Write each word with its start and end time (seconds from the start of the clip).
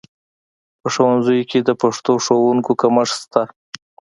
په 0.81 0.87
ښوونځیو 0.93 1.47
کې 1.49 1.59
د 1.63 1.69
پښتو 1.81 2.13
ښوونکو 2.25 2.71
کمښت 2.81 3.11
شته 3.21 3.41